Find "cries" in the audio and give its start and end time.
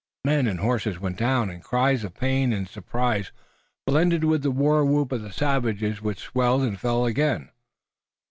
1.63-2.03